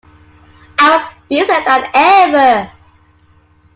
[0.79, 2.71] I was busier than ever!